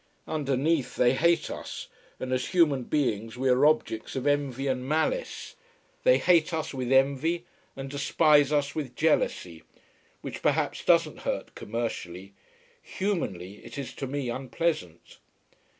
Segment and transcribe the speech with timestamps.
[0.27, 1.87] Underneath, they hate us,
[2.19, 5.55] and as human beings we are objects of envy and malice.
[6.01, 9.61] They hate us, with envy, and despise us, with jealousy.
[10.21, 12.33] Which perhaps doesn't hurt commercially.
[12.81, 15.19] Humanly it is to me unpleasant.